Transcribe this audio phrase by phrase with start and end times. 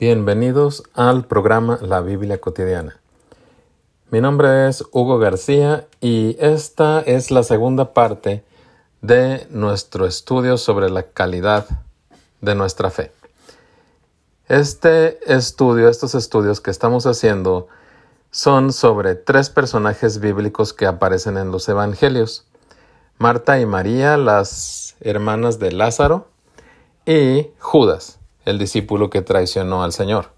[0.00, 2.98] Bienvenidos al programa La Biblia Cotidiana.
[4.10, 8.42] Mi nombre es Hugo García y esta es la segunda parte
[9.02, 11.68] de nuestro estudio sobre la calidad
[12.40, 13.12] de nuestra fe.
[14.48, 17.68] Este estudio, estos estudios que estamos haciendo
[18.32, 22.44] son sobre tres personajes bíblicos que aparecen en los Evangelios.
[23.18, 26.26] Marta y María, las hermanas de Lázaro,
[27.06, 30.30] y Judas el discípulo que traicionó al Señor.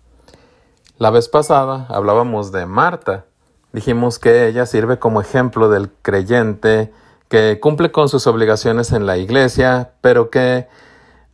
[0.99, 3.26] La vez pasada hablábamos de Marta.
[3.72, 6.93] Dijimos que ella sirve como ejemplo del creyente
[7.29, 10.68] que cumple con sus obligaciones en la iglesia, pero que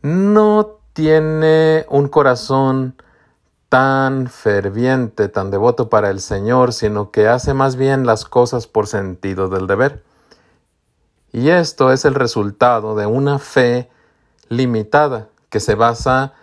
[0.01, 2.95] no tiene un corazón
[3.69, 8.87] tan ferviente, tan devoto para el Señor, sino que hace más bien las cosas por
[8.87, 10.03] sentido del deber.
[11.31, 13.89] Y esto es el resultado de una fe
[14.49, 16.33] limitada que se basa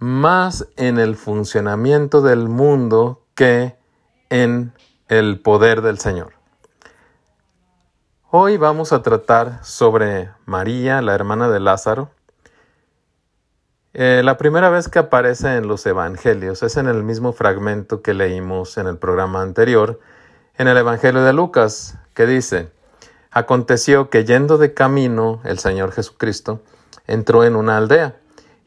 [0.00, 3.76] más en el funcionamiento del mundo que
[4.30, 4.72] en
[5.08, 6.32] el poder del Señor.
[8.30, 12.10] Hoy vamos a tratar sobre María, la hermana de Lázaro.
[13.92, 18.14] Eh, la primera vez que aparece en los Evangelios es en el mismo fragmento que
[18.14, 20.00] leímos en el programa anterior,
[20.56, 22.72] en el Evangelio de Lucas, que dice,
[23.32, 26.62] Aconteció que yendo de camino el Señor Jesucristo
[27.06, 28.19] entró en una aldea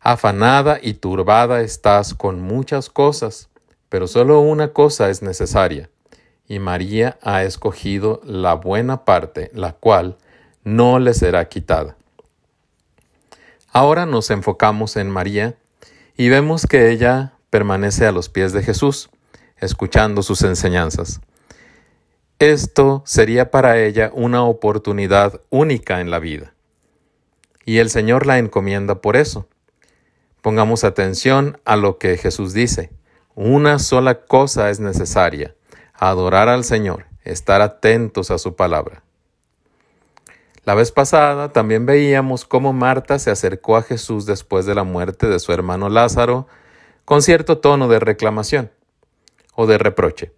[0.00, 3.48] Afanada y turbada estás con muchas cosas,
[3.88, 5.90] pero solo una cosa es necesaria,
[6.46, 10.16] y María ha escogido la buena parte, la cual
[10.62, 11.96] no le será quitada.
[13.72, 15.56] Ahora nos enfocamos en María
[16.16, 19.10] y vemos que ella permanece a los pies de Jesús,
[19.56, 21.20] escuchando sus enseñanzas.
[22.38, 26.54] Esto sería para ella una oportunidad única en la vida.
[27.64, 29.48] Y el Señor la encomienda por eso
[30.42, 32.90] Pongamos atención a lo que Jesús dice.
[33.34, 35.54] Una sola cosa es necesaria,
[35.94, 39.02] adorar al Señor, estar atentos a su palabra.
[40.64, 45.26] La vez pasada también veíamos cómo Marta se acercó a Jesús después de la muerte
[45.26, 46.46] de su hermano Lázaro
[47.04, 48.70] con cierto tono de reclamación
[49.54, 50.32] o de reproche.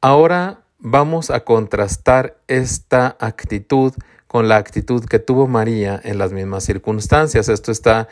[0.00, 3.94] Ahora vamos a contrastar esta actitud
[4.26, 7.48] con la actitud que tuvo María en las mismas circunstancias.
[7.48, 8.08] Esto está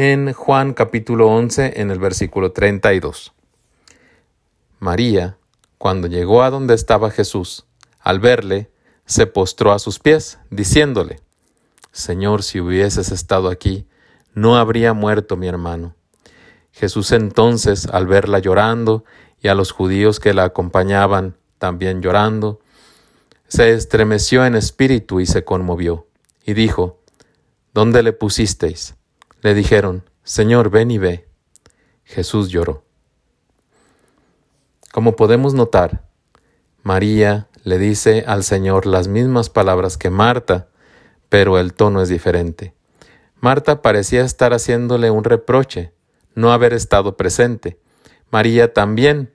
[0.00, 3.32] en Juan capítulo 11 en el versículo 32.
[4.78, 5.38] María,
[5.76, 7.66] cuando llegó a donde estaba Jesús,
[7.98, 8.70] al verle,
[9.06, 11.18] se postró a sus pies, diciéndole,
[11.90, 13.88] Señor, si hubieses estado aquí,
[14.34, 15.96] no habría muerto mi hermano.
[16.70, 19.04] Jesús entonces, al verla llorando,
[19.42, 22.60] y a los judíos que la acompañaban también llorando,
[23.48, 26.06] se estremeció en espíritu y se conmovió,
[26.44, 27.00] y dijo,
[27.74, 28.94] ¿Dónde le pusisteis?
[29.40, 31.28] Le dijeron, Señor, ven y ve.
[32.02, 32.82] Jesús lloró.
[34.90, 36.08] Como podemos notar,
[36.82, 40.68] María le dice al Señor las mismas palabras que Marta,
[41.28, 42.74] pero el tono es diferente.
[43.40, 45.92] Marta parecía estar haciéndole un reproche,
[46.34, 47.78] no haber estado presente.
[48.30, 49.32] María también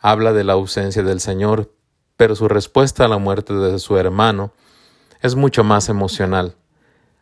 [0.00, 1.72] habla de la ausencia del Señor,
[2.16, 4.52] pero su respuesta a la muerte de su hermano
[5.20, 6.56] es mucho más emocional,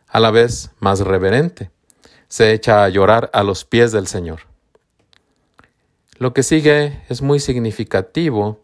[0.07, 1.69] a la vez más reverente
[2.33, 4.47] se echa a llorar a los pies del Señor.
[6.17, 8.59] Lo que sigue es muy significativo,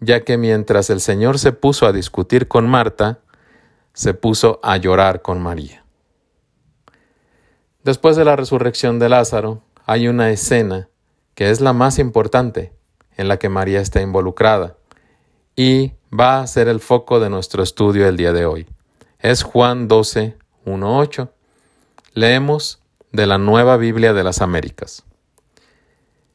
[0.00, 3.18] ya que mientras el Señor se puso a discutir con Marta,
[3.92, 5.84] se puso a llorar con María.
[7.84, 10.88] Después de la resurrección de Lázaro, hay una escena
[11.34, 12.72] que es la más importante
[13.18, 14.78] en la que María está involucrada
[15.54, 18.66] y va a ser el foco de nuestro estudio el día de hoy.
[19.18, 21.32] Es Juan 12, 1, 8.
[22.14, 22.80] Leemos
[23.16, 25.02] de la Nueva Biblia de las Américas.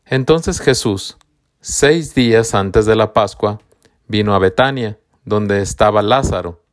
[0.04, 1.18] Entonces Jesús,
[1.62, 3.60] seis días antes de la Pascua,
[4.08, 6.64] vino a Betania, donde estaba Lázaro,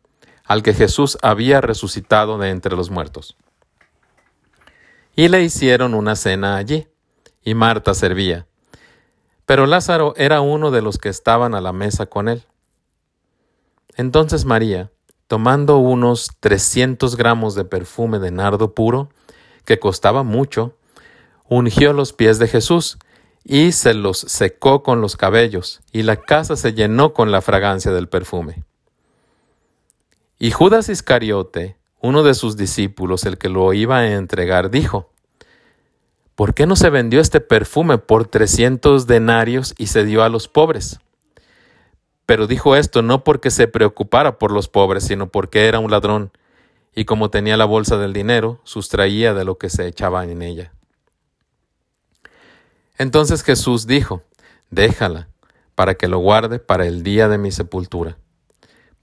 [0.44, 3.36] al que Jesús había resucitado de entre los muertos.
[5.14, 6.88] Y le hicieron una cena allí,
[7.44, 8.46] y Marta servía.
[9.44, 12.44] Pero Lázaro era uno de los que estaban a la mesa con él.
[13.94, 14.90] Entonces María,
[15.26, 19.10] tomando unos trescientos gramos de perfume de nardo puro,
[19.68, 20.78] que costaba mucho,
[21.46, 22.96] ungió los pies de Jesús
[23.44, 27.92] y se los secó con los cabellos, y la casa se llenó con la fragancia
[27.92, 28.64] del perfume.
[30.38, 35.10] Y Judas Iscariote, uno de sus discípulos, el que lo iba a entregar, dijo,
[36.34, 40.48] ¿Por qué no se vendió este perfume por trescientos denarios y se dio a los
[40.48, 40.98] pobres?
[42.24, 46.32] Pero dijo esto no porque se preocupara por los pobres, sino porque era un ladrón,
[46.98, 50.72] y como tenía la bolsa del dinero, sustraía de lo que se echaba en ella.
[52.96, 54.24] Entonces Jesús dijo,
[54.70, 55.28] déjala,
[55.76, 58.18] para que lo guarde para el día de mi sepultura,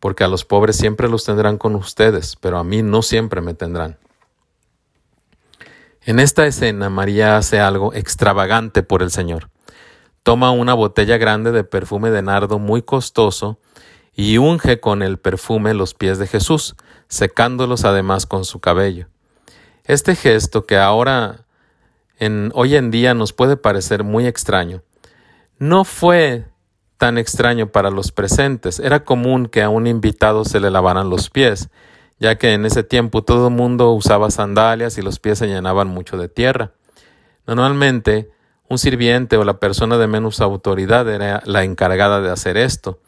[0.02, 3.54] porque a los pobres siempre los tendrán con ustedes, pero a mí no siempre me
[3.54, 3.98] tendrán.
[6.02, 9.50] En esta escena María hace algo extravagante por el Señor.
[10.22, 13.58] Toma una botella grande de perfume de nardo muy costoso
[14.16, 16.76] y unge con el perfume los pies de Jesús,
[17.08, 19.08] secándolos además con su cabello.
[19.84, 21.46] Este gesto que ahora
[22.54, 24.82] hoy en día nos puede parecer muy extraño,
[25.60, 26.46] no fue
[26.98, 28.80] tan extraño para los presentes.
[28.80, 31.70] Era común que a un invitado se le lavaran los pies,
[32.20, 35.88] ya que en ese tiempo todo el mundo usaba sandalias y los pies se llenaban
[35.88, 36.72] mucho de tierra.
[37.46, 38.32] Normalmente,
[38.68, 43.00] un sirviente o la persona de menos autoridad era la encargada de hacer esto,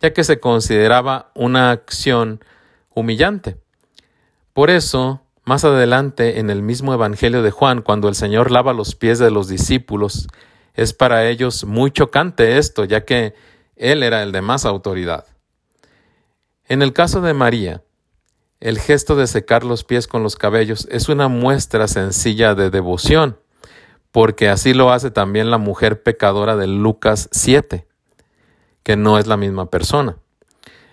[0.00, 2.44] ya que se consideraba una acción
[2.94, 3.56] humillante.
[4.52, 8.94] Por eso, más adelante en el mismo Evangelio de Juan, cuando el Señor lava los
[8.94, 10.28] pies de los discípulos,
[10.74, 13.34] es para ellos muy chocante esto, ya que
[13.76, 15.26] Él era el de más autoridad.
[16.66, 17.82] En el caso de María,
[18.60, 23.38] el gesto de secar los pies con los cabellos es una muestra sencilla de devoción,
[24.10, 27.86] porque así lo hace también la mujer pecadora de Lucas 7,
[28.84, 30.16] que no es la misma persona.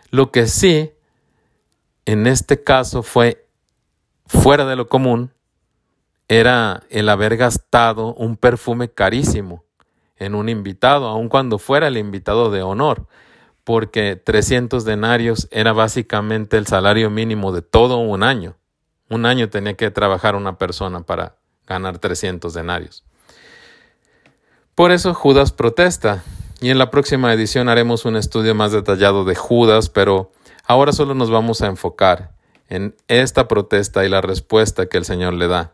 [0.10, 0.92] Lo que sí,
[2.06, 3.46] en este caso fue
[4.26, 5.32] fuera de lo común,
[6.28, 9.66] era el haber gastado un perfume carísimo
[10.16, 13.08] en un invitado, aun cuando fuera el invitado de honor,
[13.64, 18.56] porque 300 denarios era básicamente el salario mínimo de todo un año.
[19.10, 21.36] Un año tenía que trabajar una persona para
[21.68, 23.04] ganar 300 denarios.
[24.76, 26.24] Por eso Judas protesta,
[26.62, 30.31] y en la próxima edición haremos un estudio más detallado de Judas, pero
[30.63, 32.34] ahora solo nos vamos a enfocar
[32.69, 35.74] en esta protesta y la respuesta que el Señor le da.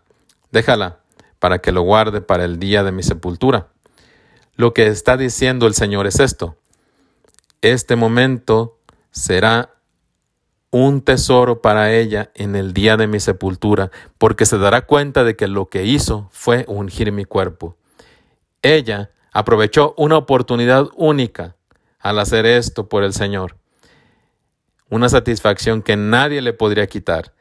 [0.51, 0.99] Déjala
[1.39, 3.67] para que lo guarde para el día de mi sepultura.
[4.55, 6.55] Lo que está diciendo el Señor es esto.
[7.61, 8.79] Este momento
[9.11, 9.75] será
[10.71, 15.35] un tesoro para ella en el día de mi sepultura, porque se dará cuenta de
[15.35, 17.75] que lo que hizo fue ungir mi cuerpo.
[18.61, 21.55] Ella aprovechó una oportunidad única
[21.99, 23.55] al hacer esto por el Señor,
[24.89, 27.35] una satisfacción que nadie le podría quitar.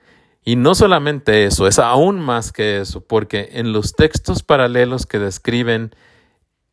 [0.44, 5.19] Y no solamente eso, es aún más que eso, porque en los textos paralelos que
[5.19, 5.94] describen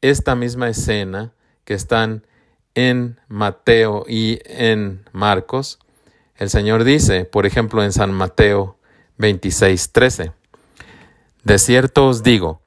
[0.02, 1.31] esta misma escena,
[1.64, 2.28] que están
[2.75, 5.80] en Mateo y en Marcos,
[6.36, 8.78] el Señor dice, por ejemplo, en San Mateo
[9.20, 10.34] 26, 13,
[11.46, 12.62] De cierto os digo,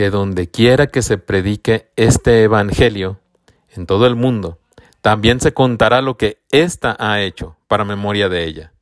[0.00, 3.20] que donde quiera que se predique este Evangelio,
[3.68, 4.58] en todo el mundo,
[5.02, 8.72] también se contará lo que ésta ha hecho para memoria de ella.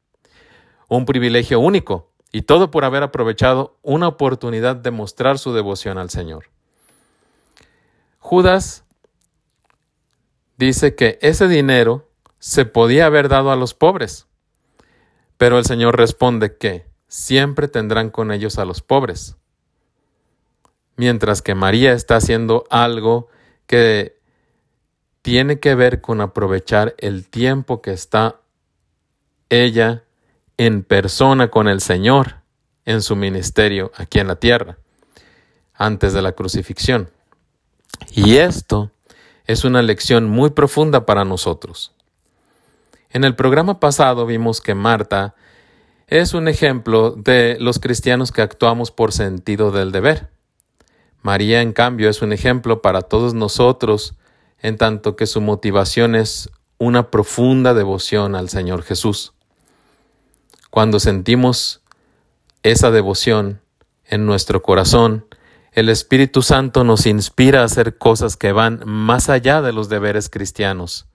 [0.86, 6.08] Un privilegio único, y todo por haber aprovechado una oportunidad de mostrar su devoción al
[6.08, 6.50] Señor.
[8.20, 8.84] Judas
[10.56, 12.08] dice que ese dinero
[12.38, 14.28] se podía haber dado a los pobres.
[15.36, 19.36] Pero el Señor responde que siempre tendrán con ellos a los pobres.
[20.98, 23.28] Mientras que María está haciendo algo
[23.68, 24.18] que
[25.22, 28.40] tiene que ver con aprovechar el tiempo que está
[29.48, 30.02] ella
[30.56, 32.38] en persona con el Señor
[32.84, 34.78] en su ministerio aquí en la tierra,
[35.72, 37.10] antes de la crucifixión.
[38.10, 38.90] Y esto
[39.44, 41.94] es una lección muy profunda para nosotros.
[43.10, 45.36] En el programa pasado vimos que Marta
[46.08, 50.28] es un ejemplo de los cristianos que actuamos por sentido del deber.
[51.28, 54.14] María, en cambio, es un ejemplo para todos nosotros,
[54.60, 59.34] en tanto que su motivación es una profunda devoción al Señor Jesús.
[60.70, 61.82] Cuando sentimos
[62.62, 63.60] esa devoción
[64.06, 65.26] en nuestro corazón,
[65.72, 70.30] el Espíritu Santo nos inspira a hacer cosas que van más allá de los deberes
[70.30, 71.08] cristianos.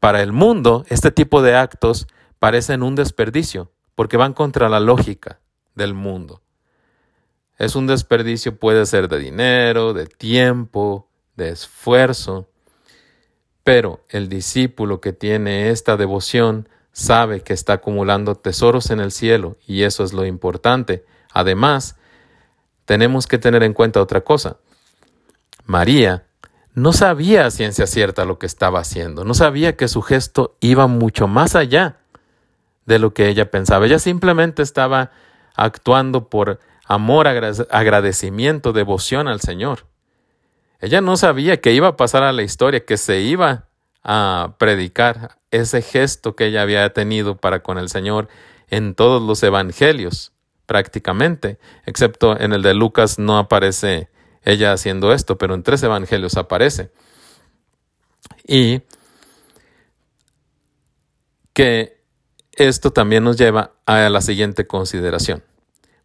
[0.00, 2.06] Para el mundo, este tipo de actos
[2.38, 5.40] parecen un desperdicio, porque van contra la lógica
[5.74, 6.40] del mundo.
[7.58, 12.48] Es un desperdicio, puede ser de dinero, de tiempo, de esfuerzo,
[13.62, 19.56] pero el discípulo que tiene esta devoción sabe que está acumulando tesoros en el cielo
[19.66, 21.96] y eso es lo importante, Además,
[22.86, 24.56] tenemos que tener en cuenta otra cosa.
[25.66, 26.24] María
[26.74, 30.86] no sabía a ciencia cierta lo que estaba haciendo, no sabía que su gesto iba
[30.86, 31.98] mucho más allá
[32.86, 33.86] de lo que ella pensaba.
[33.86, 35.10] Ella simplemente estaba
[35.56, 39.86] actuando por amor, agradecimiento, devoción al Señor.
[40.80, 43.68] Ella no sabía que iba a pasar a la historia, que se iba
[44.02, 48.28] a predicar ese gesto que ella había tenido para con el Señor
[48.68, 50.32] en todos los evangelios,
[50.66, 54.10] prácticamente, excepto en el de Lucas no aparece
[54.42, 56.90] ella haciendo esto, pero en tres evangelios aparece.
[58.46, 58.82] Y
[61.54, 62.02] que
[62.52, 65.42] esto también nos lleva a la siguiente consideración.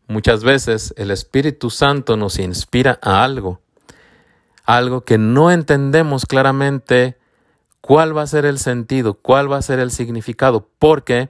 [0.10, 3.62] Muchas veces el Espíritu Santo nos inspira a algo,
[4.66, 7.18] algo que no entendemos claramente
[7.80, 11.30] cuál va a ser el sentido, cuál va a ser el significado, porque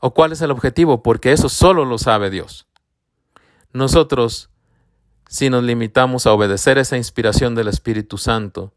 [0.00, 2.68] o cuál es el objetivo, porque eso solo lo sabe Dios.
[3.72, 4.50] Nosotros
[5.28, 8.72] si nos limitamos a obedecer esa inspiración del Espíritu Santo,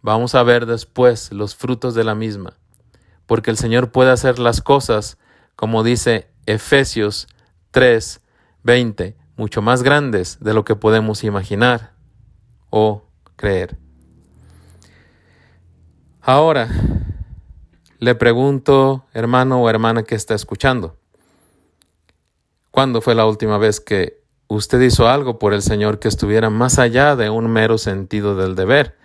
[0.00, 2.54] vamos a ver después los frutos de la misma,
[3.26, 5.18] porque el Señor puede hacer las cosas,
[5.54, 7.28] como dice Efesios
[7.70, 8.21] 3,
[8.62, 11.94] 20, mucho más grandes de lo que podemos imaginar
[12.70, 13.04] o
[13.36, 13.76] creer.
[16.20, 16.68] Ahora,
[17.98, 20.96] le pregunto, hermano o hermana que está escuchando,
[22.70, 24.22] ¿cuándo fue la última vez que
[24.54, 28.54] usted hizo algo por el Señor que estuviera más allá de un mero sentido del
[28.54, 28.96] deber.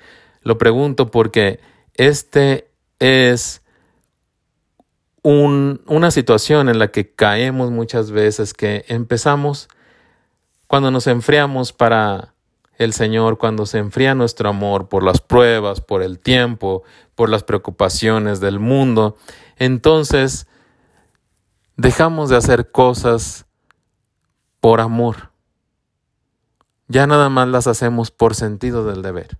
[0.42, 1.60] Lo pregunto porque
[1.96, 3.62] este es
[5.24, 9.68] una situación en la que caemos muchas veces, que empezamos
[10.68, 12.34] cuando nos enfriamos para
[12.78, 16.84] el Señor, cuando se enfría nuestro amor por las pruebas, por el tiempo,
[17.16, 19.18] por las preocupaciones del mundo,
[19.58, 20.48] entonces
[21.76, 23.46] dejamos de hacer cosas
[24.60, 25.32] por amor
[26.88, 29.38] ya nada más las hacemos por sentido del deber.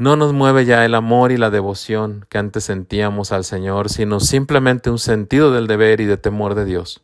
[0.00, 4.18] No nos mueve ya el amor y la devoción que antes sentíamos al Señor, sino
[4.18, 7.02] simplemente un sentido del deber y de temor de Dios.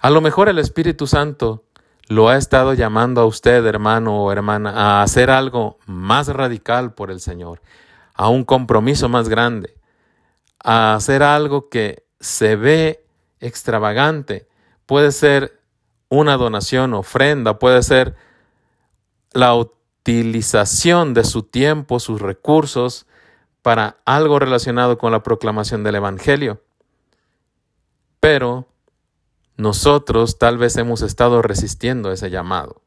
[0.00, 1.62] A lo mejor el Espíritu Santo
[2.08, 7.12] lo ha estado llamando a usted, hermano o hermana, a hacer algo más radical por
[7.12, 7.62] el Señor,
[8.14, 9.76] a un compromiso más grande,
[10.58, 13.04] a hacer algo que se ve
[13.38, 14.48] extravagante.
[14.86, 15.60] Puede ser
[16.08, 18.16] una donación, ofrenda, puede ser
[19.32, 19.54] la
[20.08, 23.06] utilización de su tiempo, sus recursos
[23.60, 26.62] para algo relacionado con la proclamación del Evangelio.
[28.18, 28.66] Pero
[29.58, 32.80] nosotros tal vez hemos estado resistiendo ese llamado.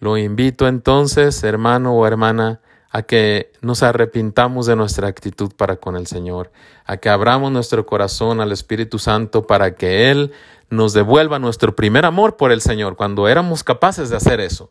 [0.00, 5.96] Lo invito entonces, hermano o hermana, a que nos arrepintamos de nuestra actitud para con
[5.96, 6.52] el Señor,
[6.86, 10.32] a que abramos nuestro corazón al Espíritu Santo para que Él
[10.70, 14.70] nos devuelva nuestro primer amor por el Señor cuando éramos capaces de hacer eso.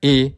[0.00, 0.36] Y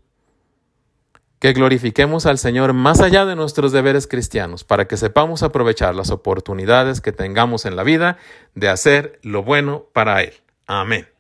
[1.38, 6.11] que glorifiquemos al Señor más allá de nuestros deberes cristianos, para que sepamos aprovechar las
[6.11, 8.16] oportunidades que tengamos en la vida
[8.54, 10.35] de hacer lo bueno para Él.
[10.69, 11.12] Amén.